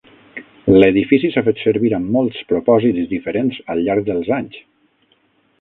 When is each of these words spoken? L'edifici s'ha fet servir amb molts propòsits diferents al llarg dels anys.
L'edifici 0.77 1.29
s'ha 1.35 1.43
fet 1.49 1.61
servir 1.65 1.91
amb 1.97 2.09
molts 2.17 2.41
propòsits 2.53 3.05
diferents 3.15 3.63
al 3.75 3.85
llarg 3.89 4.09
dels 4.11 4.37
anys. 4.43 4.59